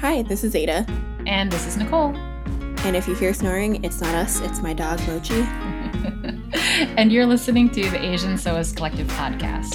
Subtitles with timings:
[0.00, 0.84] Hi, this is Ada.
[1.26, 2.14] And this is Nicole.
[2.84, 5.40] And if you hear snoring, it's not us, it's my dog Mochi.
[6.98, 9.74] and you're listening to the Asian Sewist Collective podcast.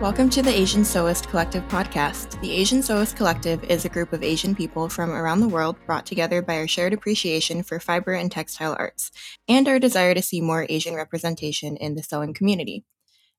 [0.00, 2.40] Welcome to the Asian Sewist Collective podcast.
[2.40, 6.06] The Asian Sewist Collective is a group of Asian people from around the world brought
[6.06, 9.10] together by our shared appreciation for fiber and textile arts,
[9.48, 12.84] and our desire to see more Asian representation in the sewing community.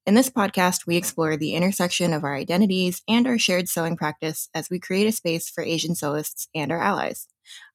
[0.09, 4.49] In this podcast, we explore the intersection of our identities and our shared sewing practice
[4.55, 7.27] as we create a space for Asian sewists and our allies.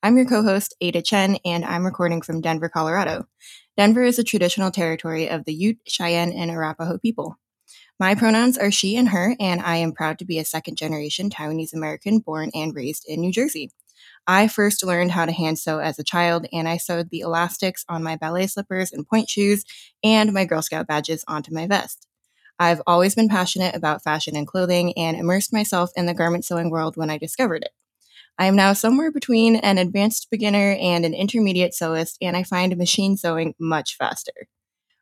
[0.03, 3.29] I'm your co host, Ada Chen, and I'm recording from Denver, Colorado.
[3.77, 7.37] Denver is a traditional territory of the Ute, Cheyenne, and Arapaho people.
[8.01, 11.31] My pronouns are she and her, and I am proud to be a second generation
[11.31, 13.71] Taiwanese American born and raised in New Jersey.
[14.27, 17.85] I first learned how to hand sew as a child, and I sewed the elastics
[17.89, 19.65] on my ballet slippers and pointe shoes
[20.03, 22.09] and my Girl Scout badges onto my vest.
[22.59, 26.71] I've always been passionate about fashion and clothing and immersed myself in the garment sewing
[26.71, 27.73] world when I discovered it.
[28.39, 32.77] I am now somewhere between an advanced beginner and an intermediate sewist, and I find
[32.77, 34.33] machine sewing much faster.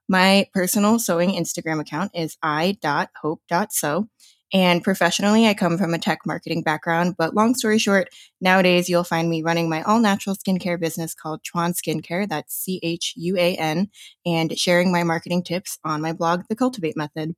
[0.09, 4.09] My personal sewing Instagram account is i.hope.sew.
[4.55, 9.03] And professionally, I come from a tech marketing background, but long story short, nowadays you'll
[9.05, 13.39] find me running my all natural skincare business called Chuan Skincare, that's C H U
[13.39, 13.89] A N,
[14.27, 17.35] and sharing my marketing tips on my blog, The Cultivate Method.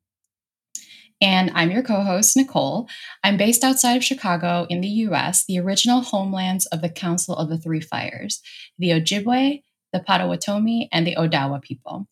[1.21, 2.89] And I'm your co host, Nicole.
[3.23, 7.49] I'm based outside of Chicago in the US, the original homelands of the Council of
[7.49, 8.43] the Three Fires,
[8.79, 12.09] the Ojibwe, the Potawatomi, and the Odawa people.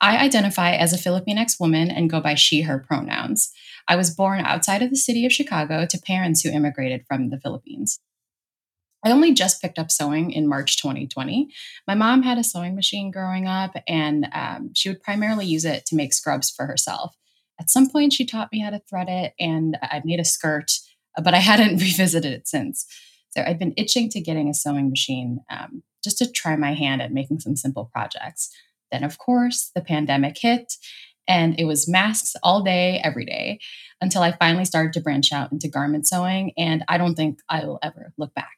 [0.00, 3.50] I identify as a Filipinx woman and go by she, her pronouns.
[3.88, 7.40] I was born outside of the city of Chicago to parents who immigrated from the
[7.40, 7.98] Philippines.
[9.04, 11.48] I only just picked up sewing in March 2020.
[11.86, 15.84] My mom had a sewing machine growing up, and um, she would primarily use it
[15.86, 17.14] to make scrubs for herself.
[17.60, 20.72] At some point, she taught me how to thread it, and I made a skirt,
[21.22, 22.86] but I hadn't revisited it since.
[23.30, 27.02] So I've been itching to getting a sewing machine um, just to try my hand
[27.02, 28.50] at making some simple projects.
[28.92, 30.74] Then, of course, the pandemic hit
[31.26, 33.58] and it was masks all day, every day
[34.00, 36.52] until I finally started to branch out into garment sewing.
[36.56, 38.52] And I don't think I will ever look back.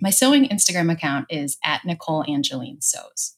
[0.00, 3.36] My sewing Instagram account is at Nicole Angeline Sews.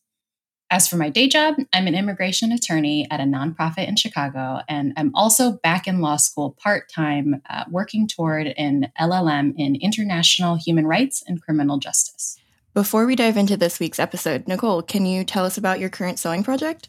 [0.73, 4.95] As for my day job, I'm an immigration attorney at a nonprofit in Chicago, and
[4.97, 10.57] I'm also back in law school part time, uh, working toward an LLM in international
[10.57, 12.39] human rights and criminal justice.
[12.73, 16.19] Before we dive into this week's episode, Nicole, can you tell us about your current
[16.19, 16.89] sewing project?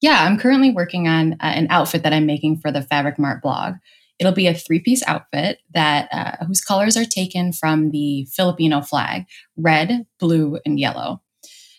[0.00, 3.42] Yeah, I'm currently working on uh, an outfit that I'm making for the Fabric Mart
[3.42, 3.74] blog.
[4.18, 9.26] It'll be a three-piece outfit that uh, whose colors are taken from the Filipino flag:
[9.56, 11.20] red, blue, and yellow.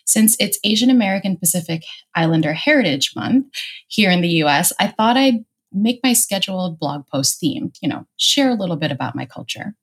[0.06, 1.84] Since it's Asian American Pacific
[2.14, 3.46] Islander Heritage Month
[3.88, 8.06] here in the US, I thought I'd make my scheduled blog post themed, you know,
[8.16, 9.74] share a little bit about my culture.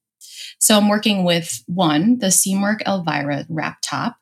[0.60, 4.18] So I'm working with one, the Seamwork Elvira wrap top,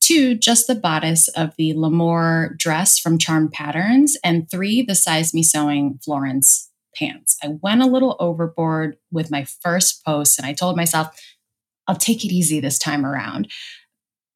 [0.00, 5.34] two, just the bodice of the L'Amour dress from Charmed Patterns, and three, the Size
[5.34, 7.36] Me Sewing Florence pants.
[7.42, 11.08] I went a little overboard with my first post and I told myself,
[11.86, 13.48] I'll take it easy this time around.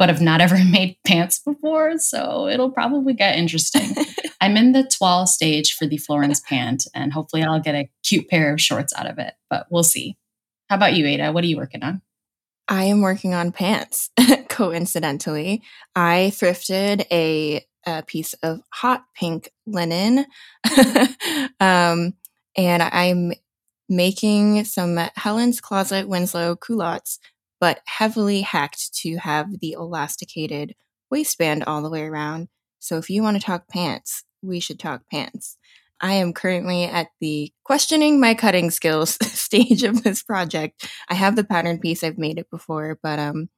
[0.00, 3.94] But I've not ever made pants before, so it'll probably get interesting.
[4.40, 8.28] I'm in the toile stage for the Florence pant, and hopefully I'll get a cute
[8.28, 10.16] pair of shorts out of it, but we'll see.
[10.68, 11.30] How about you, Ada?
[11.30, 12.00] What are you working on?
[12.66, 14.10] I am working on pants.
[14.48, 15.62] Coincidentally,
[15.96, 20.24] I thrifted a, a, piece of hot pink linen,
[21.60, 22.14] um,
[22.56, 23.32] and I'm
[23.88, 27.18] making some Helen's Closet Winslow culottes,
[27.60, 30.74] but heavily hacked to have the elasticated
[31.10, 32.48] waistband all the way around.
[32.78, 35.58] So if you want to talk pants, we should talk pants.
[36.00, 40.88] I am currently at the questioning my cutting skills stage of this project.
[41.08, 43.50] I have the pattern piece, I've made it before, but um,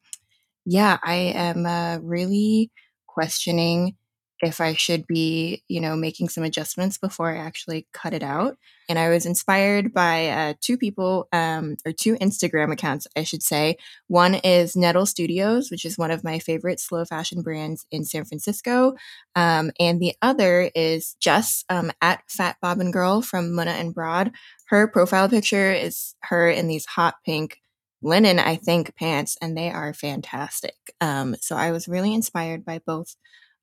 [0.64, 2.72] yeah, I am uh, really
[3.06, 3.96] questioning
[4.42, 8.58] if I should be, you know, making some adjustments before I actually cut it out.
[8.88, 13.42] And I was inspired by uh, two people, um, or two Instagram accounts, I should
[13.42, 13.76] say.
[14.08, 18.24] One is Nettle Studios, which is one of my favorite slow fashion brands in San
[18.24, 18.94] Francisco.
[19.36, 24.32] Um, and the other is Jess um, at Fat Bobbin Girl from Muna and Broad.
[24.66, 27.58] Her profile picture is her in these hot pink
[28.02, 30.74] linen, I think, pants, and they are fantastic.
[31.00, 33.14] Um, so I was really inspired by both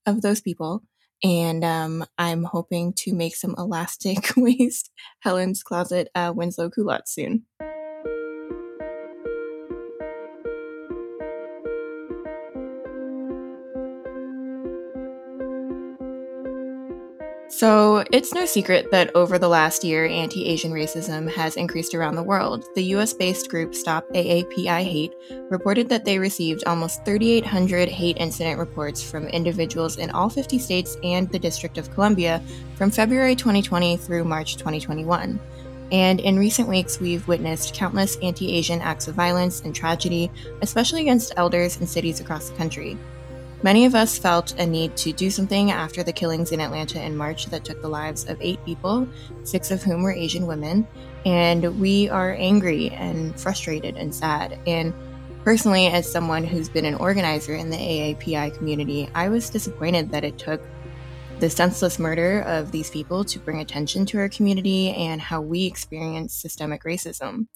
[0.10, 0.84] of those people.
[1.24, 7.46] And um, I'm hoping to make some elastic waist Helen's Closet uh, Winslow culottes soon.
[17.60, 22.16] So, it's no secret that over the last year, anti Asian racism has increased around
[22.16, 22.64] the world.
[22.74, 25.14] The US based group Stop AAPI Hate
[25.50, 30.96] reported that they received almost 3,800 hate incident reports from individuals in all 50 states
[31.04, 32.42] and the District of Columbia
[32.76, 35.38] from February 2020 through March 2021.
[35.92, 41.02] And in recent weeks, we've witnessed countless anti Asian acts of violence and tragedy, especially
[41.02, 42.98] against elders in cities across the country.
[43.62, 47.18] Many of us felt a need to do something after the killings in Atlanta in
[47.18, 49.06] March that took the lives of eight people,
[49.44, 50.88] six of whom were Asian women.
[51.26, 54.58] And we are angry and frustrated and sad.
[54.66, 54.94] And
[55.44, 60.24] personally, as someone who's been an organizer in the AAPI community, I was disappointed that
[60.24, 60.62] it took
[61.40, 65.66] the senseless murder of these people to bring attention to our community and how we
[65.66, 67.48] experience systemic racism.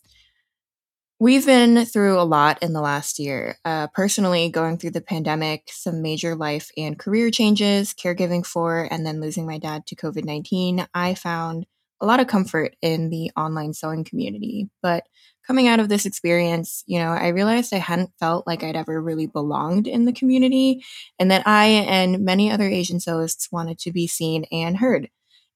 [1.24, 3.58] We've been through a lot in the last year.
[3.64, 9.06] Uh, personally, going through the pandemic, some major life and career changes, caregiving for, and
[9.06, 11.66] then losing my dad to COVID 19, I found
[12.02, 14.70] a lot of comfort in the online sewing community.
[14.82, 15.06] But
[15.48, 19.02] coming out of this experience, you know, I realized I hadn't felt like I'd ever
[19.02, 20.84] really belonged in the community
[21.20, 25.08] and that I and many other Asian sewists wanted to be seen and heard.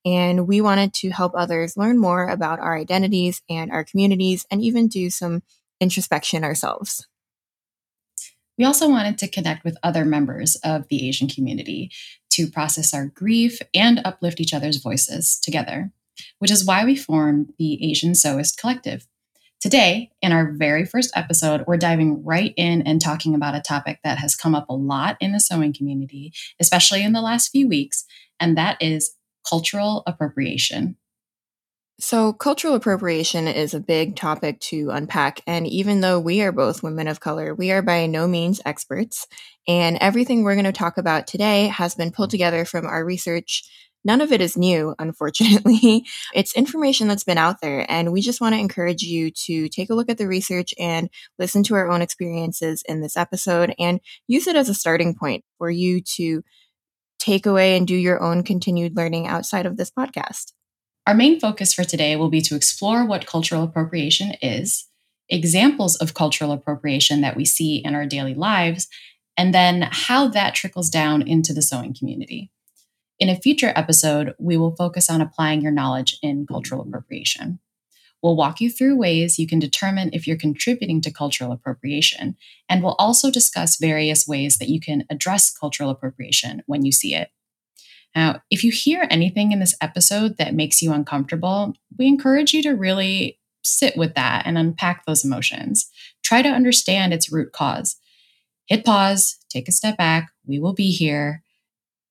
[0.07, 4.62] And we wanted to help others learn more about our identities and our communities and
[4.62, 5.44] even do some
[5.81, 7.06] introspection ourselves.
[8.57, 11.92] We also wanted to connect with other members of the Asian community
[12.30, 15.92] to process our grief and uplift each other's voices together,
[16.39, 19.07] which is why we formed the Asian Sewist Collective.
[19.60, 24.00] Today, in our very first episode, we're diving right in and talking about a topic
[24.06, 26.31] that has come up a lot in the sewing community,
[26.62, 28.06] especially in the last few weeks,
[28.39, 29.17] and that is
[29.48, 30.98] cultural appropriation.
[32.00, 35.42] So, cultural appropriation is a big topic to unpack.
[35.48, 39.26] And even though we are both women of color, we are by no means experts.
[39.68, 43.64] And everything we're going to talk about today has been pulled together from our research.
[44.06, 46.06] None of it is new, unfortunately.
[46.36, 47.84] it's information that's been out there.
[47.90, 51.10] And we just want to encourage you to take a look at the research and
[51.40, 55.44] listen to our own experiences in this episode and use it as a starting point
[55.58, 56.44] for you to
[57.27, 60.53] take away and do your own continued learning outside of this podcast.
[61.06, 64.88] Our main focus for today will be to explore what cultural appropriation is,
[65.27, 68.88] examples of cultural appropriation that we see in our daily lives,
[69.35, 72.50] and then how that trickles down into the sewing community.
[73.19, 77.59] In a future episode, we will focus on applying your knowledge in cultural appropriation.
[78.24, 82.36] We'll walk you through ways you can determine if you're contributing to cultural appropriation,
[82.68, 87.14] and we'll also discuss various ways that you can address cultural appropriation when you see
[87.14, 87.30] it.
[88.16, 92.64] Now, if you hear anything in this episode that makes you uncomfortable, we encourage you
[92.64, 95.90] to really sit with that and unpack those emotions.
[96.24, 97.98] Try to understand its root cause.
[98.66, 100.31] Hit pause, take a step back.
[100.46, 101.44] We will be here.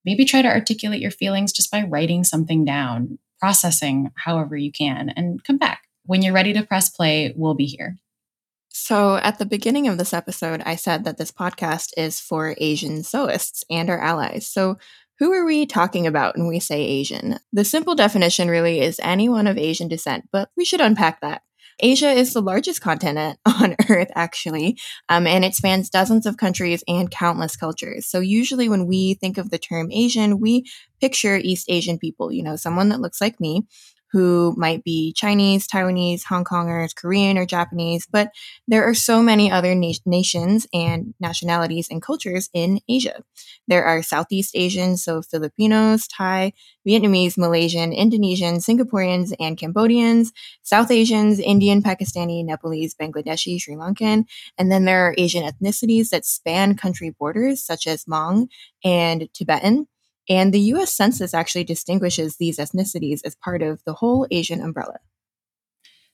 [0.05, 5.11] Maybe try to articulate your feelings just by writing something down, processing however you can,
[5.11, 5.86] and come back.
[6.07, 7.97] When you're ready to press play, we'll be here.
[8.69, 12.99] So, at the beginning of this episode, I said that this podcast is for Asian
[12.99, 14.47] sewists and our allies.
[14.47, 14.79] So,
[15.19, 17.39] who are we talking about when we say Asian?
[17.53, 21.43] The simple definition really is anyone of Asian descent, but we should unpack that.
[21.81, 24.79] Asia is the largest continent on Earth, actually,
[25.09, 28.07] um, and it spans dozens of countries and countless cultures.
[28.07, 30.65] So, usually, when we think of the term Asian, we
[31.01, 33.67] picture East Asian people, you know, someone that looks like me
[34.13, 38.31] who might be Chinese, Taiwanese, Hong Kongers, Korean, or Japanese, but
[38.69, 43.23] there are so many other na- nations and nationalities and cultures in Asia.
[43.69, 46.53] There are Southeast Asians, so Filipinos, Thai,
[46.87, 54.25] Vietnamese, Malaysian, Indonesian, Singaporeans, and Cambodians, South Asians, Indian, Pakistani, Nepalese, Bangladeshi, Sri Lankan,
[54.57, 58.49] and then there are Asian ethnicities that span country borders, such as Hmong
[58.85, 59.89] and Tibetan.
[60.29, 64.99] And the US Census actually distinguishes these ethnicities as part of the whole Asian umbrella.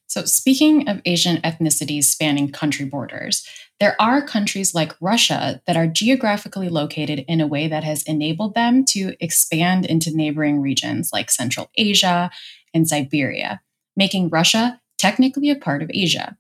[0.06, 3.48] So, speaking of Asian ethnicities spanning country borders,
[3.80, 8.54] there are countries like Russia that are geographically located in a way that has enabled
[8.54, 12.30] them to expand into neighboring regions like Central Asia
[12.74, 13.62] and Siberia,
[13.96, 16.36] making Russia technically a part of Asia.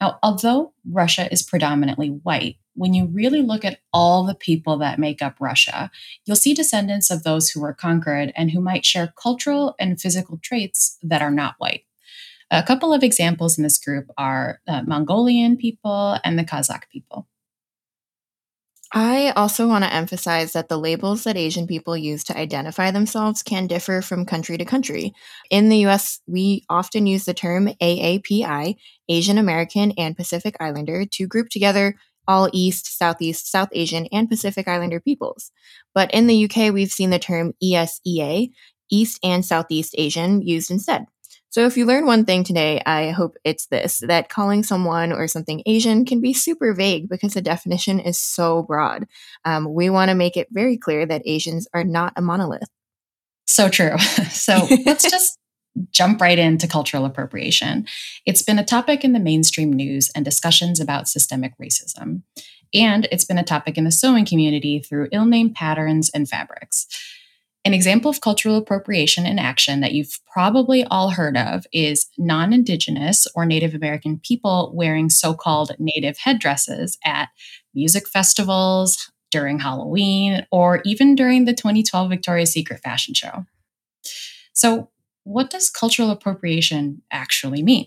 [0.00, 4.98] Now, although Russia is predominantly white, when you really look at all the people that
[4.98, 5.90] make up Russia,
[6.24, 10.38] you'll see descendants of those who were conquered and who might share cultural and physical
[10.42, 11.84] traits that are not white.
[12.50, 17.26] A couple of examples in this group are uh, Mongolian people and the Kazakh people.
[18.94, 23.42] I also want to emphasize that the labels that Asian people use to identify themselves
[23.42, 25.14] can differ from country to country.
[25.48, 28.76] In the US, we often use the term AAPI,
[29.08, 34.68] Asian American and Pacific Islander, to group together all East, Southeast, South Asian, and Pacific
[34.68, 35.50] Islander peoples.
[35.94, 38.50] But in the UK, we've seen the term ESEA,
[38.90, 41.06] East and Southeast Asian used instead.
[41.52, 45.28] So if you learn one thing today, I hope it's this that calling someone or
[45.28, 49.06] something Asian can be super vague because the definition is so broad.
[49.44, 52.70] Um, we want to make it very clear that Asians are not a monolith.
[53.46, 53.98] So true.
[54.30, 55.38] so let's just
[55.90, 57.86] jump right into cultural appropriation.
[58.26, 62.22] It's been a topic in the mainstream news and discussions about systemic racism.
[62.74, 66.86] And it's been a topic in the sewing community through ill named patterns and fabrics.
[67.64, 72.52] An example of cultural appropriation in action that you've probably all heard of is non
[72.52, 77.28] Indigenous or Native American people wearing so called native headdresses at
[77.72, 83.46] music festivals, during Halloween, or even during the 2012 Victoria's Secret fashion show.
[84.52, 84.90] So,
[85.24, 87.86] what does cultural appropriation actually mean?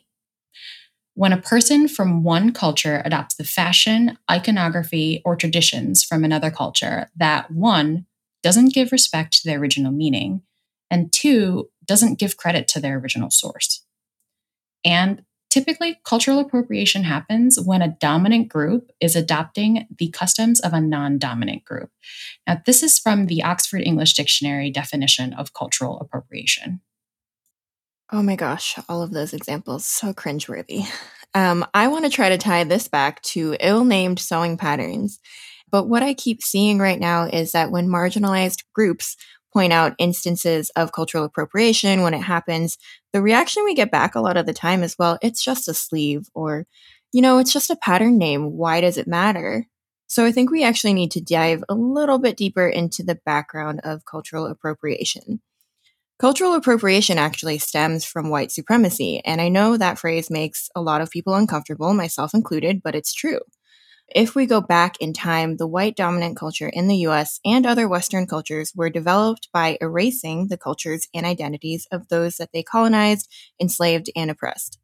[1.14, 7.10] When a person from one culture adopts the fashion, iconography, or traditions from another culture
[7.16, 8.06] that one
[8.44, 10.42] doesn't give respect to their original meaning,
[10.92, 13.86] and two, doesn't give credit to their original source.
[14.84, 20.82] And typically, cultural appropriation happens when a dominant group is adopting the customs of a
[20.82, 21.92] non dominant group.
[22.46, 26.82] Now, this is from the Oxford English Dictionary definition of cultural appropriation.
[28.12, 30.86] Oh my gosh, all of those examples, so cringeworthy.
[31.34, 35.20] Um, I want to try to tie this back to ill named sewing patterns
[35.70, 39.18] but what I keep seeing right now is that when marginalized groups
[39.54, 42.80] point out instances of cultural appropriation when it happens,
[43.14, 45.76] the reaction we get back a lot of the time is, well, it's just a
[45.76, 46.68] sleeve or,
[47.14, 48.54] you know, it's just a pattern name.
[48.54, 49.68] Why does it matter?
[50.08, 53.82] So I think we actually need to dive a little bit deeper into the background
[53.84, 55.42] of cultural appropriation.
[56.18, 61.02] Cultural appropriation actually stems from white supremacy, and I know that phrase makes a lot
[61.02, 63.40] of people uncomfortable, myself included, but it's true.
[64.14, 67.88] If we go back in time, the white dominant culture in the US and other
[67.88, 73.30] Western cultures were developed by erasing the cultures and identities of those that they colonized,
[73.60, 74.80] enslaved, and oppressed.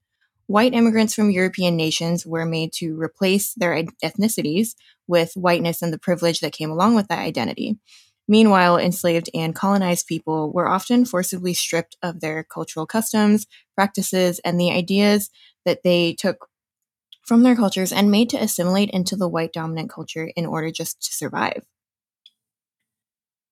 [0.47, 4.75] White immigrants from European nations were made to replace their ethnicities
[5.07, 7.77] with whiteness and the privilege that came along with that identity.
[8.27, 14.59] Meanwhile, enslaved and colonized people were often forcibly stripped of their cultural customs, practices, and
[14.59, 15.29] the ideas
[15.65, 16.47] that they took
[17.25, 21.01] from their cultures and made to assimilate into the white dominant culture in order just
[21.01, 21.63] to survive.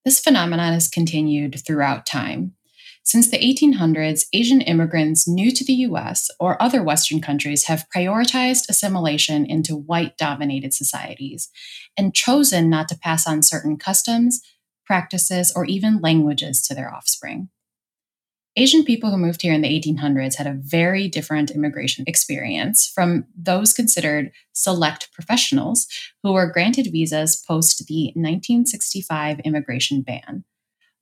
[0.05, 2.55] This phenomenon has continued throughout time.
[3.03, 8.69] Since the 1800s, Asian immigrants new to the US or other Western countries have prioritized
[8.69, 11.49] assimilation into white dominated societies
[11.97, 14.41] and chosen not to pass on certain customs,
[14.89, 17.49] practices, or even languages to their offspring.
[18.55, 23.25] Asian people who moved here in the 1800s had a very different immigration experience from
[23.37, 25.87] those considered select professionals
[26.23, 30.43] who were granted visas post the 1965 immigration ban.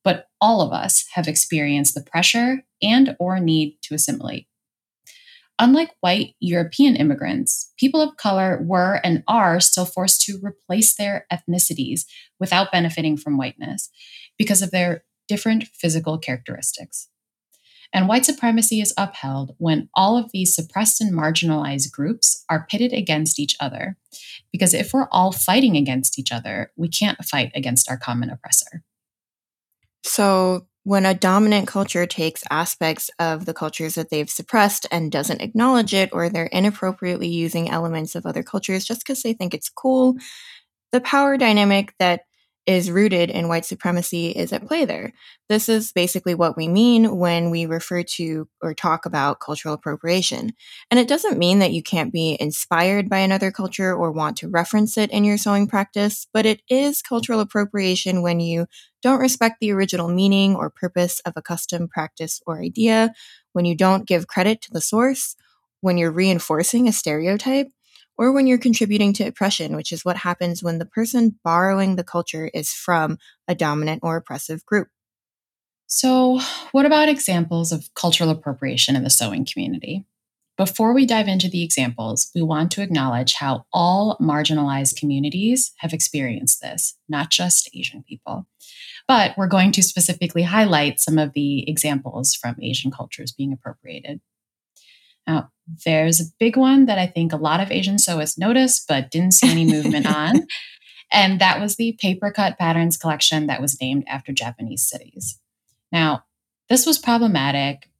[0.04, 4.46] But all of us have experienced the pressure and or need to assimilate.
[5.58, 11.26] Unlike white European immigrants, people of color were and are still forced to replace their
[11.32, 12.02] ethnicities
[12.38, 13.90] without benefiting from whiteness
[14.38, 17.08] because of their different physical characteristics.
[17.92, 22.92] And white supremacy is upheld when all of these suppressed and marginalized groups are pitted
[22.92, 23.96] against each other.
[24.52, 28.84] Because if we're all fighting against each other, we can't fight against our common oppressor.
[30.04, 35.42] So, when a dominant culture takes aspects of the cultures that they've suppressed and doesn't
[35.42, 39.68] acknowledge it, or they're inappropriately using elements of other cultures just because they think it's
[39.68, 40.14] cool,
[40.90, 42.22] the power dynamic that
[42.68, 45.14] is rooted in white supremacy is at play there.
[45.48, 50.52] This is basically what we mean when we refer to or talk about cultural appropriation.
[50.90, 54.50] And it doesn't mean that you can't be inspired by another culture or want to
[54.50, 58.66] reference it in your sewing practice, but it is cultural appropriation when you
[59.00, 63.14] don't respect the original meaning or purpose of a custom, practice, or idea,
[63.54, 65.36] when you don't give credit to the source,
[65.80, 67.68] when you're reinforcing a stereotype,
[68.18, 72.04] or when you're contributing to oppression, which is what happens when the person borrowing the
[72.04, 74.88] culture is from a dominant or oppressive group.
[75.86, 76.40] So,
[76.72, 80.04] what about examples of cultural appropriation in the sewing community?
[80.58, 85.92] Before we dive into the examples, we want to acknowledge how all marginalized communities have
[85.92, 88.46] experienced this, not just Asian people.
[89.06, 94.20] But we're going to specifically highlight some of the examples from Asian cultures being appropriated.
[95.28, 95.50] Now,
[95.84, 99.34] there's a big one that I think a lot of Asian sewists noticed but didn't
[99.34, 100.46] see any movement on.
[101.12, 105.38] And that was the paper cut patterns collection that was named after Japanese cities.
[105.92, 106.24] Now,
[106.68, 107.90] this was problematic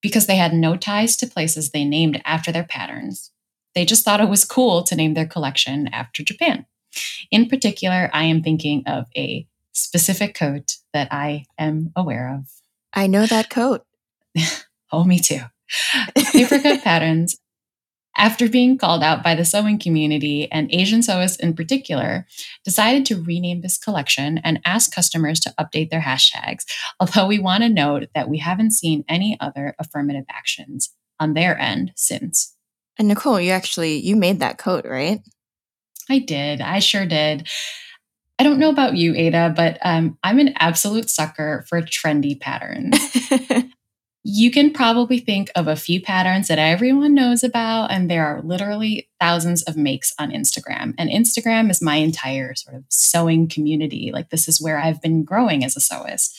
[0.00, 3.30] because they had no ties to places they named after their patterns.
[3.74, 6.66] They just thought it was cool to name their collection after Japan.
[7.30, 12.50] In particular, I am thinking of a specific coat that I am aware of.
[12.92, 13.86] I know that coat.
[14.92, 15.40] oh, me too.
[16.32, 17.36] Paper cut patterns
[18.16, 22.26] after being called out by the sewing community and Asian sewists in particular,
[22.64, 26.64] decided to rename this collection and ask customers to update their hashtags.
[27.00, 31.58] Although we want to note that we haven't seen any other affirmative actions on their
[31.58, 32.54] end since.
[32.98, 35.20] And Nicole, you actually you made that coat, right?
[36.10, 36.60] I did.
[36.60, 37.48] I sure did.
[38.38, 42.98] I don't know about you, Ada, but um, I'm an absolute sucker for trendy patterns.
[44.24, 48.40] you can probably think of a few patterns that everyone knows about, and there are
[48.42, 50.94] literally thousands of makes on Instagram.
[50.96, 54.10] And Instagram is my entire sort of sewing community.
[54.12, 56.34] Like, this is where I've been growing as a sewist.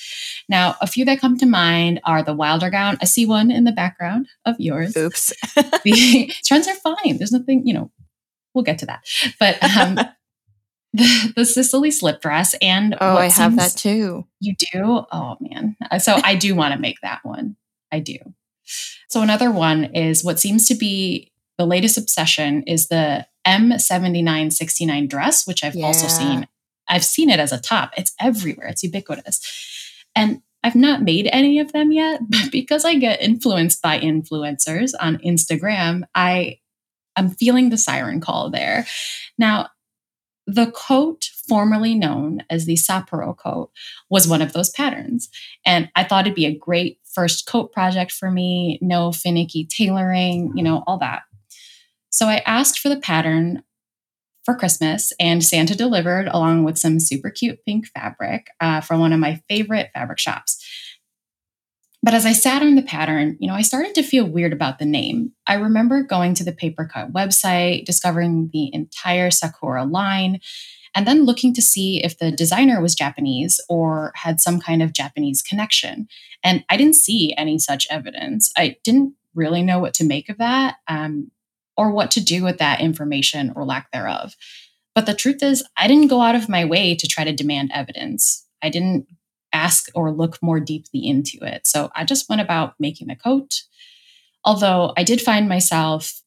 [0.48, 2.98] Now, a few that come to mind are the Wilder gown.
[3.02, 4.96] I see one in the background of yours.
[4.96, 5.34] Oops.
[5.84, 7.18] the trends are fine.
[7.18, 7.92] There's nothing, you know,
[8.54, 9.04] we'll get to that.
[9.40, 9.96] But um,
[10.94, 14.26] the, the Sicily slip dress and oh, I have that too.
[14.40, 15.06] You do?
[15.12, 15.76] Oh man.
[16.00, 17.58] So I do want to make that one.
[17.94, 18.18] I do.
[19.08, 25.46] So another one is what seems to be the latest obsession is the M7969 dress,
[25.46, 25.86] which I've yeah.
[25.86, 26.48] also seen.
[26.90, 27.94] I've seen it as a top.
[27.96, 28.68] It's everywhere.
[28.68, 29.40] It's ubiquitous.
[30.16, 34.92] And I've not made any of them yet, but because I get influenced by influencers
[35.00, 36.60] on Instagram, I
[37.16, 38.88] I'm feeling the siren call there.
[39.38, 39.70] Now,
[40.48, 43.70] the coat, formerly known as the Sapporo coat,
[44.10, 45.30] was one of those patterns.
[45.64, 50.52] And I thought it'd be a great first coat project for me, no finicky tailoring,
[50.56, 51.24] you know, all that.
[52.10, 53.64] So I asked for the pattern
[54.46, 59.14] for Christmas, and Santa delivered along with some super cute pink fabric uh, from one
[59.14, 60.64] of my favorite fabric shops.
[62.04, 64.78] But as I sat on the pattern, you know, I started to feel weird about
[64.78, 65.32] the name.
[65.48, 70.42] I remember going to the Paper Cut website, discovering the entire Sakura line,
[70.96, 74.94] and then looking to see if the designer was Japanese or had some kind of
[74.94, 76.08] Japanese connection.
[76.44, 78.52] And I didn't see any such evidence.
[78.58, 81.32] I didn't really know what to make of that um,
[81.76, 84.36] or what to do with that information or lack thereof.
[84.94, 87.72] But the truth is, I didn't go out of my way to try to demand
[87.74, 88.46] evidence.
[88.62, 89.08] I didn't
[89.52, 91.66] ask or look more deeply into it.
[91.66, 93.64] So I just went about making the coat.
[94.46, 96.22] Although I did find myself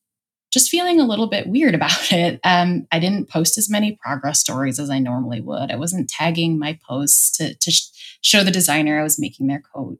[0.56, 2.40] just feeling a little bit weird about it.
[2.42, 5.70] Um, I didn't post as many progress stories as I normally would.
[5.70, 7.88] I wasn't tagging my posts to, to sh-
[8.22, 9.98] show the designer I was making their coat.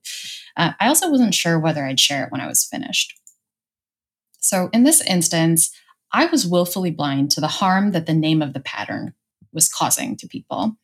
[0.57, 3.21] Uh, I also wasn't sure whether I'd share it when I was finished.
[4.41, 5.71] So in this instance,
[6.11, 9.13] I was willfully blind to the harm that the name of the pattern
[9.53, 10.77] was causing to people.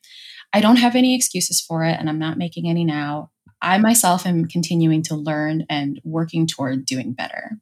[0.52, 3.30] I don't have any excuses for it, and I'm not making any now.
[3.62, 7.58] I myself am continuing to learn and working toward doing better.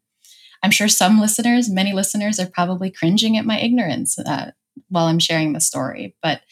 [0.63, 4.51] I'm sure some listeners, many listeners, are probably cringing at my ignorance uh,
[4.89, 6.43] while I'm sharing the story, but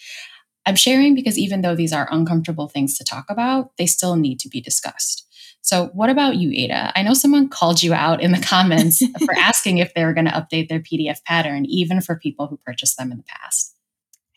[0.66, 4.38] I'm sharing because even though these are uncomfortable things to talk about, they still need
[4.40, 5.26] to be discussed.
[5.60, 6.92] So, what about you, Ada?
[6.96, 10.26] I know someone called you out in the comments for asking if they were going
[10.26, 13.74] to update their PDF pattern, even for people who purchased them in the past.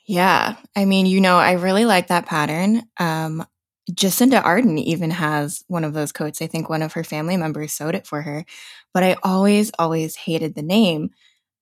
[0.06, 0.56] Yeah.
[0.76, 2.84] I mean, you know, I really like that pattern.
[2.98, 3.46] Um,
[3.90, 6.42] Jacinda Ardern even has one of those coats.
[6.42, 8.46] I think one of her family members sewed it for her,
[8.94, 11.10] but I always, always hated the name.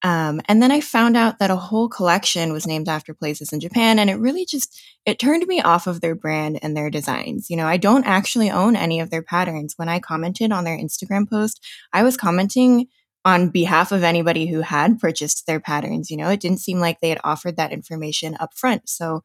[0.01, 3.59] Um, and then I found out that a whole collection was named after places in
[3.59, 7.49] Japan, and it really just it turned me off of their brand and their designs.
[7.49, 9.73] You know, I don't actually own any of their patterns.
[9.75, 12.87] When I commented on their Instagram post, I was commenting
[13.25, 16.09] on behalf of anybody who had purchased their patterns.
[16.09, 18.87] You know, it didn't seem like they had offered that information up front.
[18.87, 19.23] So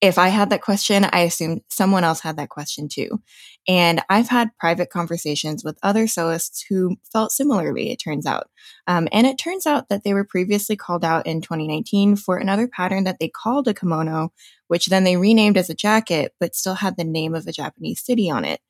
[0.00, 3.20] if I had that question, I assumed someone else had that question too.
[3.68, 8.48] And I've had private conversations with other sewists who felt similarly, it turns out.
[8.86, 12.66] Um, and it turns out that they were previously called out in 2019 for another
[12.66, 14.32] pattern that they called a kimono,
[14.68, 18.02] which then they renamed as a jacket, but still had the name of a Japanese
[18.02, 18.60] city on it.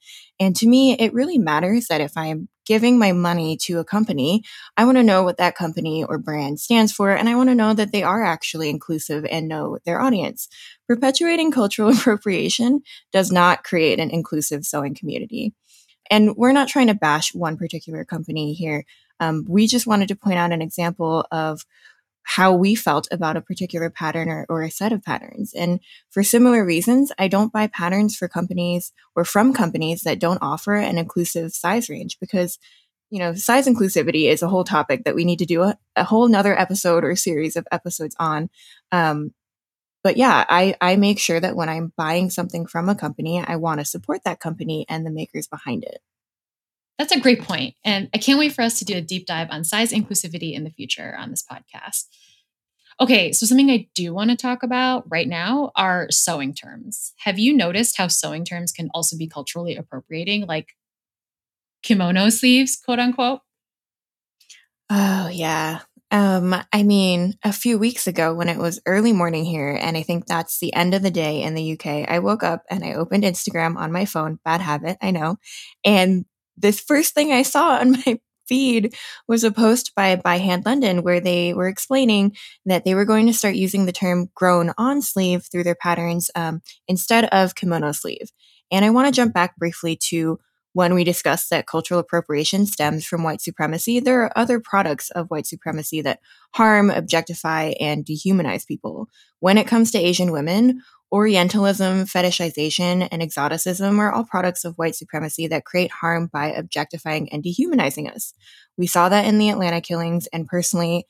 [0.41, 4.45] And to me, it really matters that if I'm giving my money to a company,
[4.77, 7.11] I want to know what that company or brand stands for.
[7.11, 10.49] And I want to know that they are actually inclusive and know their audience.
[10.87, 15.53] Perpetuating cultural appropriation does not create an inclusive sewing community.
[16.13, 18.85] And we're not trying to bash one particular company here.
[19.19, 21.67] Um, we just wanted to point out an example of
[22.37, 25.53] how we felt about a particular pattern or, or a set of patterns.
[25.53, 30.39] And for similar reasons, I don't buy patterns for companies or from companies that don't
[30.41, 32.59] offer an inclusive size range because
[33.13, 36.05] you know, size inclusivity is a whole topic that we need to do a, a
[36.05, 38.49] whole nother episode or series of episodes on.
[38.93, 39.33] Um,
[40.05, 43.57] but yeah, I, I make sure that when I'm buying something from a company, I
[43.57, 45.99] want to support that company and the makers behind it.
[47.01, 47.77] That's a great point.
[47.83, 50.65] And I can't wait for us to do a deep dive on size inclusivity in
[50.65, 52.05] the future on this podcast.
[53.01, 57.15] Okay, so something I do want to talk about right now are sewing terms.
[57.21, 60.77] Have you noticed how sewing terms can also be culturally appropriating, like
[61.83, 63.41] kimono sleeves, quote unquote?
[64.91, 65.81] Oh, yeah.
[66.11, 70.03] Um, I mean, a few weeks ago when it was early morning here, and I
[70.03, 72.93] think that's the end of the day in the UK, I woke up and I
[72.93, 74.39] opened Instagram on my phone.
[74.45, 75.37] Bad habit, I know.
[75.83, 76.27] And
[76.61, 78.95] this first thing I saw on my feed
[79.29, 83.29] was a post by By Hand London where they were explaining that they were going
[83.29, 87.93] to start using the term grown on sleeve through their patterns um, instead of kimono
[87.93, 88.31] sleeve.
[88.73, 90.41] And I want to jump back briefly to
[90.73, 95.27] when we discussed that cultural appropriation stems from white supremacy, there are other products of
[95.29, 96.21] white supremacy that
[96.55, 99.09] harm, objectify, and dehumanize people.
[99.41, 100.81] When it comes to Asian women,
[101.13, 107.33] Orientalism, fetishization, and exoticism are all products of white supremacy that create harm by objectifying
[107.33, 108.33] and dehumanizing us.
[108.79, 111.07] We saw that in the Atlanta killings, and personally,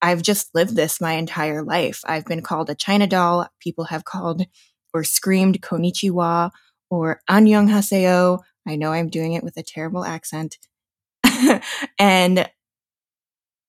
[0.00, 2.00] I've just lived this my entire life.
[2.06, 3.48] I've been called a China doll.
[3.60, 4.46] People have called
[4.92, 6.50] or screamed Konichiwa
[6.90, 8.40] or annyeonghaseyo.
[8.68, 10.58] I know I'm doing it with a terrible accent.
[11.98, 12.48] and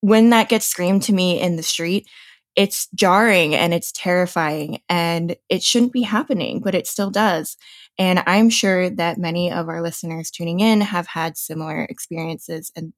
[0.01, 2.07] when that gets screamed to me in the street,
[2.55, 7.57] it's jarring and it's terrifying and it shouldn't be happening, but it still does.
[7.97, 12.93] And I'm sure that many of our listeners tuning in have had similar experiences and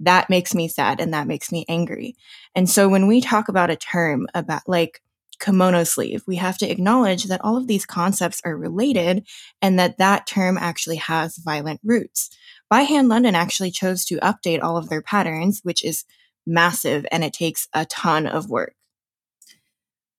[0.00, 2.16] that makes me sad and that makes me angry.
[2.54, 5.00] And so when we talk about a term about like
[5.38, 9.26] kimono sleeve, we have to acknowledge that all of these concepts are related
[9.62, 12.30] and that that term actually has violent roots.
[12.68, 16.04] By Hand London actually chose to update all of their patterns, which is
[16.46, 18.75] massive and it takes a ton of work.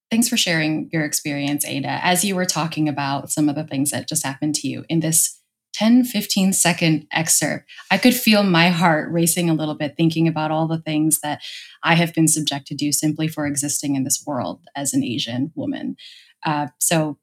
[0.09, 1.99] Thanks for sharing your experience, Ada.
[2.01, 5.01] As you were talking about some of the things that just happened to you in
[5.01, 5.41] this
[5.73, 10.49] 10, 15 second excerpt, I could feel my heart racing a little bit thinking about
[10.49, 11.41] all the things that
[11.83, 15.97] I have been subjected to simply for existing in this world as an Asian woman.
[16.45, 17.17] Uh, so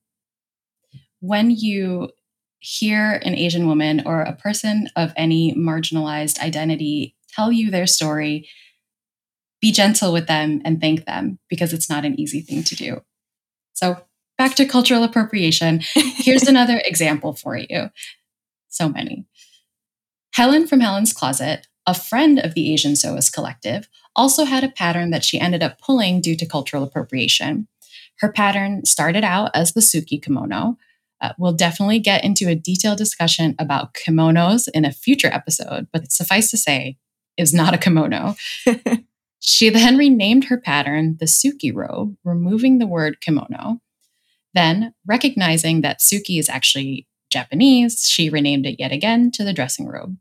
[1.21, 2.11] when you
[2.59, 8.49] hear an Asian woman or a person of any marginalized identity tell you their story,
[9.65, 13.01] be gentle with them and thank them because it's not an easy thing to do.
[13.73, 13.97] So,
[14.37, 15.81] back to cultural appropriation.
[15.95, 17.89] Here's another example for you.
[18.69, 19.25] So many.
[20.35, 25.09] Helen from Helen's Closet, a friend of the Asian Sewist Collective, also had a pattern
[25.13, 27.67] that she ended up pulling due to cultural appropriation.
[28.19, 30.77] Her pattern started out as the Suki kimono.
[31.23, 36.13] Uh, we'll definitely get into a detailed discussion about kimonos in a future episode, but
[36.13, 36.99] suffice to say,
[37.39, 38.35] is not a kimono.
[39.47, 43.81] She then renamed her pattern the Suki robe, removing the word kimono.
[44.55, 49.87] Then, recognizing that Suki is actually Japanese, she renamed it yet again to the dressing
[49.87, 50.17] robe.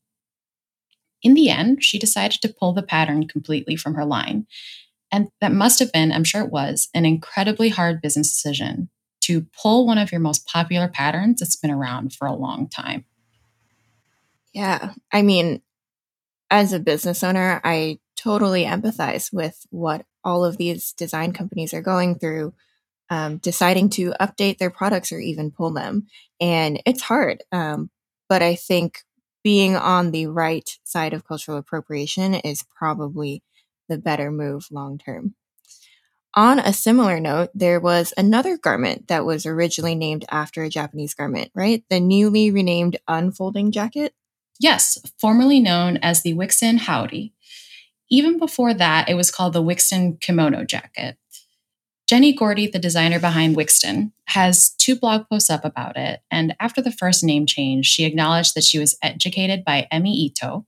[1.21, 4.45] In the end, she decided to pull the pattern completely from her line.
[5.09, 8.89] And that must have been, I'm sure it was, an incredibly hard business decision
[9.21, 13.05] to pull one of your most popular patterns that's been around for a long time.
[14.53, 14.93] Yeah.
[15.13, 15.61] I mean,
[16.51, 21.81] as a business owner, I totally empathize with what all of these design companies are
[21.81, 22.53] going through,
[23.09, 26.07] um, deciding to update their products or even pull them.
[26.39, 27.43] And it's hard.
[27.51, 27.89] Um,
[28.29, 29.01] but I think
[29.43, 33.43] being on the right side of cultural appropriation is probably
[33.89, 35.35] the better move long term.
[36.35, 41.13] On a similar note, there was another garment that was originally named after a Japanese
[41.13, 41.83] garment, right?
[41.89, 44.15] The newly renamed unfolding jacket.
[44.59, 47.33] Yes, formerly known as the Wiksten Haori.
[48.13, 51.17] Even before that, it was called the Wiksten Kimono Jacket.
[52.07, 56.19] Jenny Gordy, the designer behind Wiksten, has two blog posts up about it.
[56.29, 60.63] And after the first name change, she acknowledged that she was educated by Emi Ito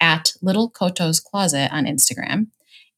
[0.00, 2.46] at Little Koto's Closet on Instagram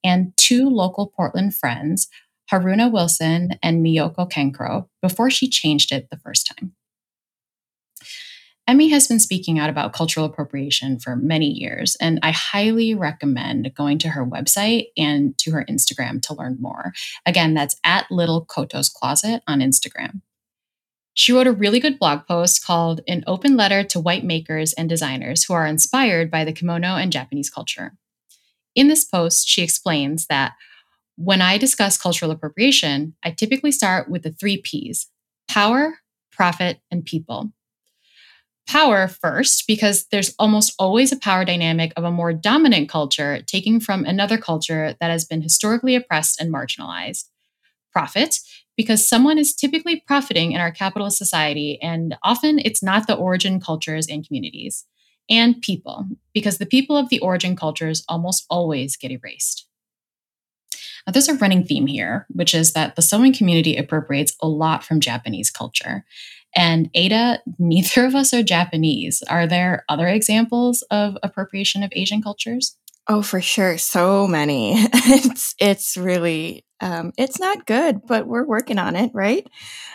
[0.04, 2.06] and two local Portland friends,
[2.52, 6.72] Haruna Wilson and Miyoko Kenkro, before she changed it the first time.
[8.68, 13.74] Emi has been speaking out about cultural appropriation for many years, and I highly recommend
[13.74, 16.92] going to her website and to her Instagram to learn more.
[17.24, 20.20] Again, that's at Little Koto's Closet on Instagram.
[21.14, 24.86] She wrote a really good blog post called An Open Letter to White Makers and
[24.86, 27.96] Designers Who Are Inspired by the Kimono and Japanese Culture.
[28.74, 30.52] In this post, she explains that
[31.16, 35.08] when I discuss cultural appropriation, I typically start with the three P's
[35.48, 36.00] power,
[36.30, 37.52] profit, and people
[38.68, 43.80] power first because there's almost always a power dynamic of a more dominant culture taking
[43.80, 47.24] from another culture that has been historically oppressed and marginalized.
[47.92, 48.38] Profit
[48.78, 53.60] because someone is typically profiting in our capitalist society, and often it's not the origin
[53.60, 54.86] cultures and communities.
[55.28, 59.66] And people, because the people of the origin cultures almost always get erased.
[61.06, 64.84] Now, there's a running theme here, which is that the sewing community appropriates a lot
[64.84, 66.04] from Japanese culture.
[66.58, 69.22] And Ada, neither of us are Japanese.
[69.30, 72.76] Are there other examples of appropriation of Asian cultures?
[73.06, 73.78] Oh, for sure.
[73.78, 74.74] So many.
[74.92, 79.46] it's it's really um, it's not good, but we're working on it, right?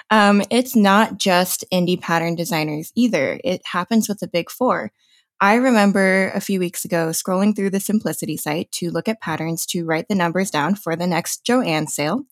[0.10, 3.39] Um, it's not just indie pattern designers either.
[3.43, 4.91] It happens with the big four.
[5.39, 9.65] I remember a few weeks ago scrolling through the Simplicity site to look at patterns
[9.67, 12.23] to write the numbers down for the next Joann sale.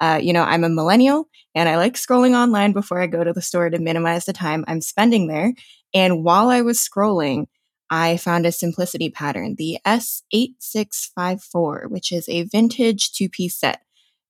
[0.00, 3.32] Uh, you know, I'm a millennial and I like scrolling online before I go to
[3.32, 5.52] the store to minimize the time I'm spending there.
[5.94, 7.46] And while I was scrolling,
[7.88, 13.80] I found a simplicity pattern, the S8654, which is a vintage two piece set.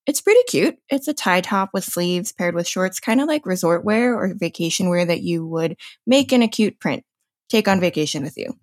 [0.07, 0.77] It's pretty cute.
[0.89, 4.35] It's a tie top with sleeves paired with shorts, kind of like resort wear or
[4.35, 5.77] vacation wear that you would
[6.07, 7.03] make in a cute print.
[7.49, 8.55] Take on vacation with you.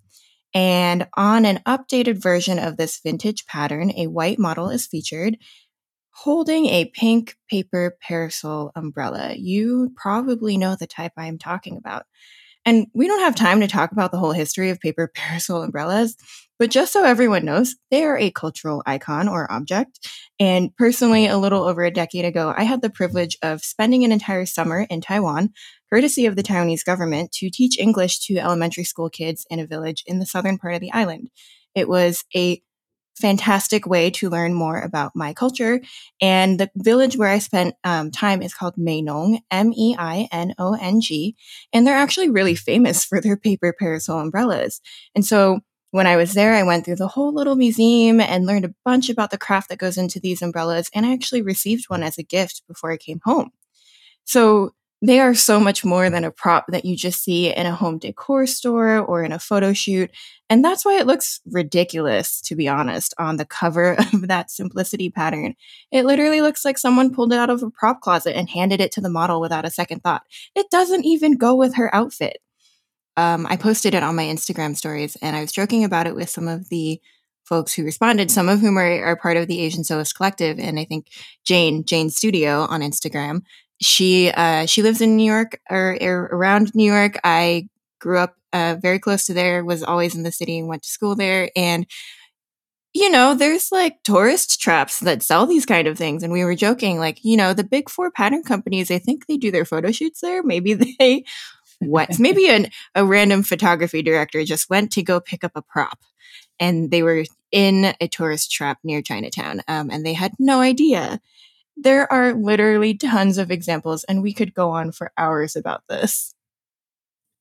[0.54, 5.38] And on an updated version of this vintage pattern, a white model is featured
[6.13, 9.34] holding a pink paper parasol umbrella.
[9.36, 12.06] You probably know the type I am talking about.
[12.65, 16.15] And we don't have time to talk about the whole history of paper parasol umbrellas,
[16.60, 20.08] but just so everyone knows, they are a cultural icon or object.
[20.39, 24.12] And personally, a little over a decade ago, I had the privilege of spending an
[24.12, 25.49] entire summer in Taiwan,
[25.91, 30.04] courtesy of the Taiwanese government, to teach English to elementary school kids in a village
[30.06, 31.30] in the southern part of the island.
[31.76, 32.62] It was a
[33.15, 35.82] fantastic way to learn more about my culture.
[36.21, 40.54] And the village where I spent um, time is called Meinong, M E I N
[40.58, 41.36] O N G.
[41.71, 44.82] And they're actually really famous for their paper parasol umbrellas.
[45.15, 48.65] And so when I was there, I went through the whole little museum and learned
[48.65, 50.89] a bunch about the craft that goes into these umbrellas.
[50.93, 53.52] And I actually received one as a gift before I came home.
[54.26, 54.73] So
[55.04, 57.98] they are so much more than a prop that you just see in a home
[58.00, 60.10] decor store or in a photo shoot.
[60.50, 65.10] And that's why it looks ridiculous, to be honest, on the cover of that simplicity
[65.10, 65.56] pattern.
[65.92, 68.94] It literally looks like someone pulled it out of a prop closet and handed it
[68.94, 70.24] to the model without a second thought.
[70.56, 72.38] It doesn't even go with her outfit.
[73.18, 76.30] Um, I posted it on my Instagram stories and I was joking about it with
[76.30, 77.02] some of the
[77.44, 80.60] folks who responded, some of whom are, are part of the Asian Sewist Collective.
[80.60, 81.08] And I think
[81.44, 83.42] Jane, Jane Studio on Instagram,
[83.84, 87.19] she uh, she lives in New York or, or, around New York.
[87.24, 87.67] I
[88.00, 89.63] grew up uh, very close to there.
[89.63, 91.50] Was always in the city and went to school there.
[91.56, 91.86] And
[92.93, 96.22] you know, there's like tourist traps that sell these kind of things.
[96.22, 99.38] And we were joking, like, you know, the big four pattern companies, I think they
[99.38, 100.43] do their photo shoots there.
[100.43, 101.26] Maybe they
[101.82, 106.00] went, maybe an, a random photography director just went to go pick up a prop
[106.60, 109.62] and they were in a tourist trap near Chinatown.
[109.67, 111.19] Um, and they had no idea
[111.75, 116.33] there are literally tons of examples, and we could go on for hours about this.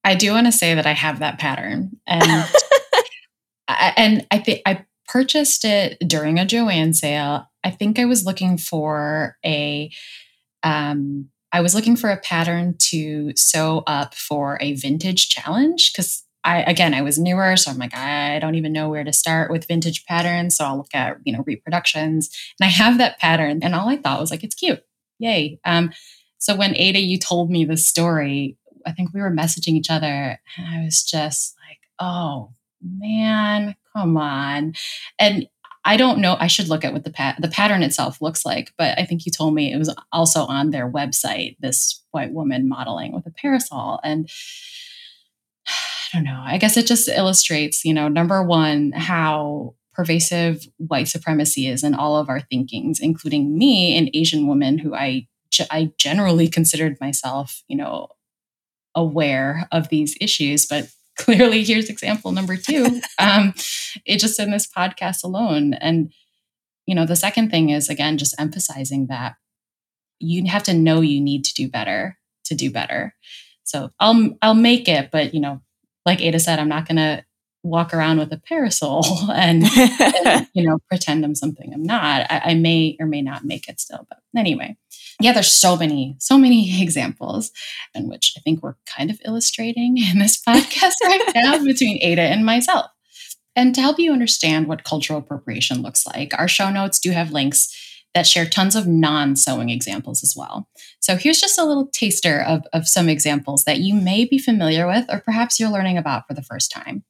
[0.04, 2.22] I do want to say that I have that pattern, and
[3.68, 7.46] I, and I think I purchased it during a Joann sale.
[7.62, 9.90] I think I was looking for a
[10.62, 16.24] um, I was looking for a pattern to sew up for a vintage challenge because
[16.44, 19.50] I again I was newer, so I'm like I don't even know where to start
[19.50, 20.56] with vintage patterns.
[20.56, 23.96] So I'll look at you know reproductions, and I have that pattern, and all I
[23.96, 24.82] thought was like it's cute,
[25.18, 25.58] yay.
[25.64, 25.92] Um,
[26.38, 30.40] so when Ada, you told me the story, I think we were messaging each other,
[30.56, 32.52] and I was just like, oh
[32.82, 34.74] man, come on,
[35.18, 35.48] and
[35.84, 36.36] I don't know.
[36.38, 39.26] I should look at what the pat the pattern itself looks like, but I think
[39.26, 41.56] you told me it was also on their website.
[41.60, 44.28] This white woman modeling with a parasol, and
[46.12, 46.42] don't know.
[46.44, 51.94] I guess it just illustrates, you know, number one, how pervasive white supremacy is in
[51.94, 55.26] all of our thinkings, including me, an Asian woman who I
[55.70, 58.08] I generally considered myself, you know,
[58.94, 63.00] aware of these issues, but clearly here's example number two.
[63.18, 63.52] um,
[64.06, 65.74] it just in this podcast alone.
[65.74, 66.12] And,
[66.86, 69.34] you know, the second thing is again, just emphasizing that
[70.18, 73.14] you have to know you need to do better to do better.
[73.64, 75.60] So I'll I'll make it, but you know,
[76.04, 77.24] like Ada said, I'm not going to
[77.62, 79.64] walk around with a parasol and,
[80.26, 82.26] and, you know pretend I'm something I'm not.
[82.30, 84.76] I, I, may or may not make it still, but anyway,
[85.20, 85.32] yeah.
[85.32, 87.52] There's so many, so many examples,
[87.94, 92.22] in which I think we're kind of illustrating in this podcast right now between Ada
[92.22, 92.86] and myself.
[93.54, 97.32] And to help you understand what cultural appropriation looks like, our show notes do have
[97.32, 97.68] links
[98.14, 100.68] that share tons of non sewing examples as well.
[101.00, 104.86] So here's just a little taster of, of some examples that you may be familiar
[104.86, 107.04] with, or perhaps you're learning about for the first time.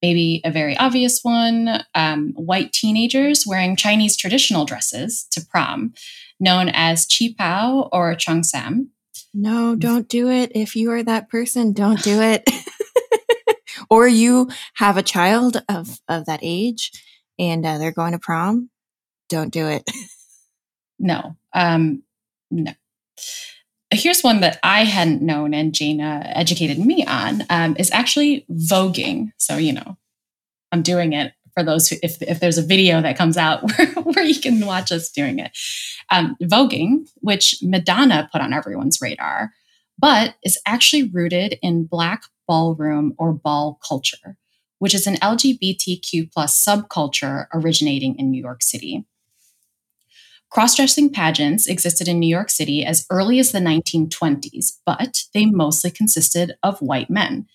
[0.00, 5.94] Maybe a very obvious one um, white teenagers wearing Chinese traditional dresses to prom,
[6.40, 8.88] known as Qi Pao or Cheongsam.
[9.32, 10.52] No, don't do it.
[10.54, 12.50] If you are that person, don't do it.
[13.90, 16.90] or you have a child of, of that age
[17.38, 18.70] and uh, they're going to prom,
[19.32, 19.90] don't do it.
[21.02, 21.36] No.
[21.52, 22.04] Um,
[22.52, 22.72] no.
[23.92, 29.32] Here's one that I hadn't known and Jana educated me on um, is actually voguing.
[29.36, 29.98] So, you know,
[30.70, 33.88] I'm doing it for those who, if, if there's a video that comes out where,
[33.88, 35.50] where you can watch us doing it.
[36.08, 39.50] Um, voguing, which Madonna put on everyone's radar,
[39.98, 44.36] but is actually rooted in Black ballroom or ball culture,
[44.78, 49.04] which is an LGBTQ plus subculture originating in New York City.
[50.52, 55.46] Cross dressing pageants existed in New York City as early as the 1920s, but they
[55.46, 57.46] mostly consisted of white men.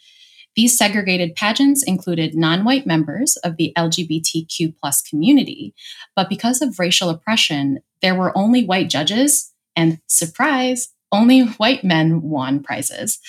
[0.56, 4.74] These segregated pageants included non white members of the LGBTQ
[5.08, 5.76] community,
[6.16, 12.24] but because of racial oppression, there were only white judges, and surprise, only white men
[12.24, 13.20] won prizes.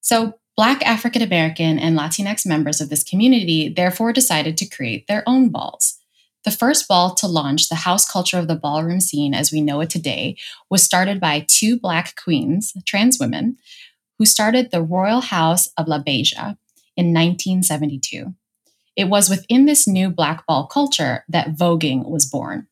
[0.00, 5.24] So, Black African American and Latinx members of this community therefore decided to create their
[5.26, 5.98] own balls.
[6.44, 9.80] The first ball to launch the house culture of the ballroom scene as we know
[9.80, 10.36] it today
[10.68, 13.58] was started by two Black queens, trans women,
[14.18, 16.56] who started the Royal House of LaBeija
[16.96, 18.34] in 1972.
[18.96, 22.66] It was within this new Black ball culture that voguing was born.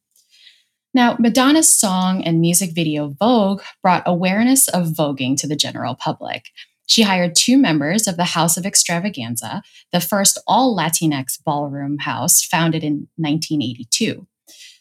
[0.93, 6.47] Now, Madonna's song and music video Vogue brought awareness of voguing to the general public.
[6.91, 12.45] She hired two members of the House of Xtravaganza, the first all Latinx ballroom house
[12.45, 14.27] founded in 1982,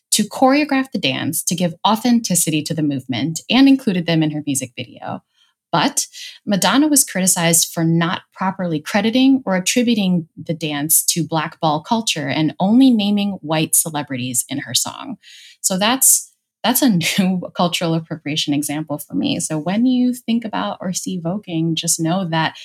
[0.09, 4.41] to choreograph the dance to give authenticity to the movement and included them in her
[4.43, 5.21] music video.
[5.71, 6.07] But
[6.47, 12.27] Madonna was criticized for not properly crediting or attributing the dance to black ball culture
[12.27, 15.17] and only naming white celebrities in her song.
[15.61, 16.28] So that's
[16.63, 19.39] that's a new cultural appropriation example for me.
[19.39, 22.57] So when you think about or see voguing, just know that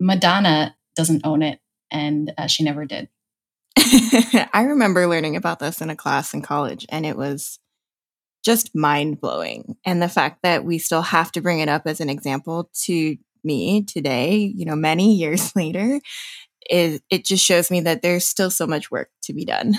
[0.00, 3.08] Madonna doesn't own it and uh, she never did.
[4.52, 7.58] I remember learning about this in a class in college and it was
[8.44, 9.76] just mind blowing.
[9.84, 13.16] And the fact that we still have to bring it up as an example to
[13.44, 16.00] me today, you know, many years later,
[16.70, 19.78] is it just shows me that there's still so much work to be done.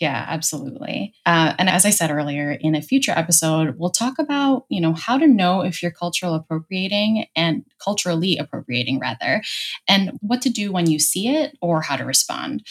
[0.00, 1.14] Yeah, absolutely.
[1.24, 4.92] Uh, and as I said earlier, in a future episode, we'll talk about you know
[4.92, 9.42] how to know if you're cultural appropriating and culturally appropriating rather,
[9.88, 12.66] and what to do when you see it or how to respond.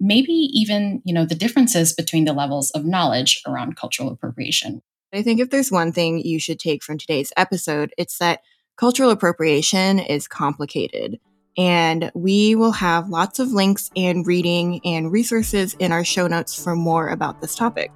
[0.00, 4.82] Maybe even you know the differences between the levels of knowledge around cultural appropriation.
[5.12, 8.40] I think if there's one thing you should take from today's episode, it's that
[8.76, 11.20] cultural appropriation is complicated.
[11.56, 16.62] And we will have lots of links and reading and resources in our show notes
[16.62, 17.90] for more about this topic.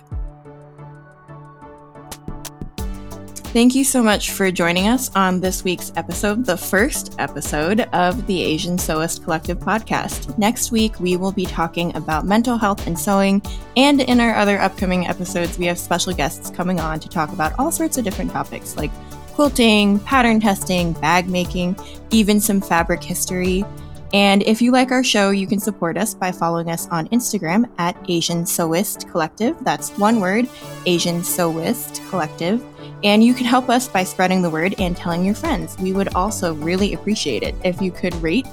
[3.54, 8.26] Thank you so much for joining us on this week's episode, the first episode of
[8.26, 10.36] the Asian Sewist Collective podcast.
[10.36, 13.40] Next week, we will be talking about mental health and sewing.
[13.76, 17.56] And in our other upcoming episodes, we have special guests coming on to talk about
[17.56, 18.90] all sorts of different topics like
[19.34, 21.76] quilting, pattern testing, bag making,
[22.10, 23.64] even some fabric history.
[24.12, 27.68] And if you like our show, you can support us by following us on Instagram
[27.78, 29.56] at Asian Sewist Collective.
[29.62, 30.48] That's one word,
[30.86, 32.64] Asian Sewist Collective.
[33.02, 35.76] And you can help us by spreading the word and telling your friends.
[35.78, 38.46] We would also really appreciate it if you could rate,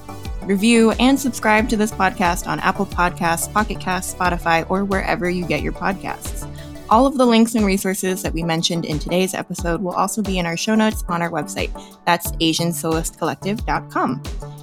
[0.46, 5.46] review, and subscribe to this podcast on Apple Podcasts, Pocket Casts, Spotify, or wherever you
[5.46, 6.51] get your podcasts.
[6.92, 10.38] All of the links and resources that we mentioned in today's episode will also be
[10.38, 11.72] in our show notes on our website.
[12.06, 14.22] That's AsianSewistCollective.com.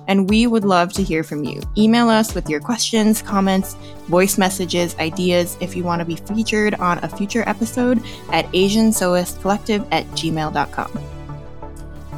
[0.08, 1.62] And we would love to hear from you.
[1.78, 3.76] Email us with your questions, comments,
[4.08, 9.88] voice messages, ideas if you want to be featured on a future episode at AsianSewistCollective
[9.90, 11.00] at gmail.com.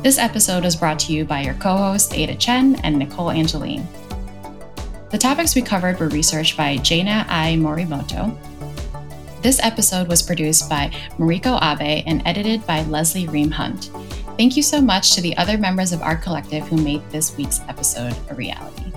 [0.02, 3.86] This episode is brought to you by your co hosts Ada Chen and Nicole Angeline.
[5.10, 7.54] The topics we covered were researched by Jana I.
[7.56, 8.36] Morimoto,
[9.42, 13.90] this episode was produced by Mariko Abe and edited by Leslie Ream Hunt.
[14.36, 17.60] Thank you so much to the other members of our collective who made this week's
[17.68, 18.92] episode a reality.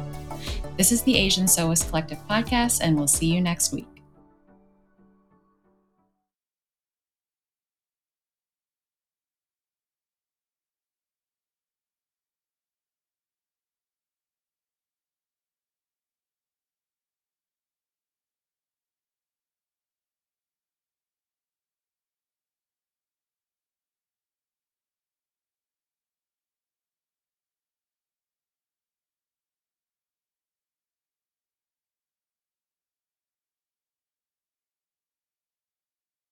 [0.77, 3.92] This is the Asian Sewist Collective podcast, and we'll see you next week.